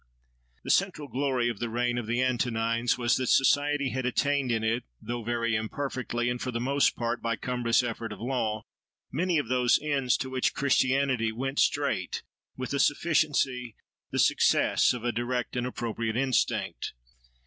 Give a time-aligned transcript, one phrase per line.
[0.63, 4.63] The central glory of the reign of the Antonines was that society had attained in
[4.63, 8.63] it, though very imperfectly, and for the most part by cumbrous effort of law,
[9.11, 12.23] many of those ends to which Christianity went straight,
[12.57, 13.75] with the sufficiency,
[14.09, 16.93] the success, of a direct and appropriate instinct.